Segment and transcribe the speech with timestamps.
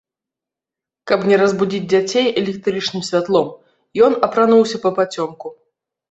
[1.09, 3.47] Каб не разбудзіць дзяцей электрычным святлом,
[4.07, 5.47] ён апрануўся папацёмку.